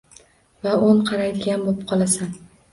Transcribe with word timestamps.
Va 0.63 0.71
o‘n 0.87 1.05
qaraydigan 1.11 1.69
bo‘pqolasan. 1.69 2.37